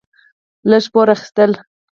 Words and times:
لږ 0.69 0.85
پور 0.93 1.07
اخيستل: 1.15 1.51